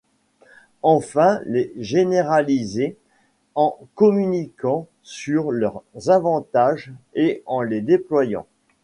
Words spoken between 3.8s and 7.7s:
communiquant sur leurs avantages et en